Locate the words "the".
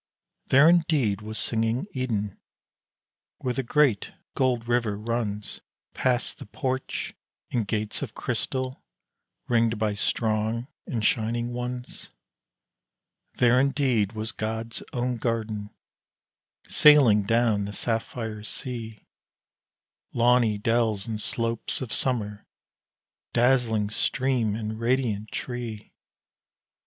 3.53-3.61, 6.39-6.47, 17.65-17.71